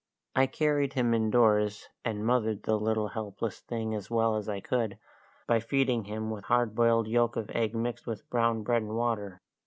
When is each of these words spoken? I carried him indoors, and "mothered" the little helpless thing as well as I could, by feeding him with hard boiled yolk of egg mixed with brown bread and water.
I 0.35 0.47
carried 0.47 0.93
him 0.93 1.13
indoors, 1.13 1.87
and 2.03 2.25
"mothered" 2.25 2.63
the 2.63 2.75
little 2.79 3.09
helpless 3.09 3.59
thing 3.59 3.93
as 3.93 4.09
well 4.09 4.35
as 4.35 4.49
I 4.49 4.59
could, 4.59 4.97
by 5.45 5.59
feeding 5.59 6.05
him 6.05 6.31
with 6.31 6.45
hard 6.45 6.73
boiled 6.73 7.07
yolk 7.07 7.35
of 7.35 7.51
egg 7.51 7.75
mixed 7.75 8.07
with 8.07 8.27
brown 8.31 8.63
bread 8.63 8.81
and 8.81 8.95
water. 8.95 9.41